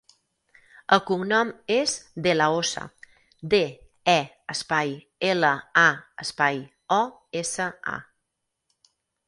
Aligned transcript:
El 0.95 1.01
cognom 1.09 1.51
és 1.75 1.93
De 2.27 2.33
La 2.39 2.47
Osa: 2.61 2.83
de, 3.53 3.61
e, 4.15 4.17
espai, 4.55 4.97
ela, 5.35 5.53
a, 5.85 5.87
espai, 6.27 6.63
o, 6.99 7.01
essa, 7.45 7.73
a. 7.97 8.93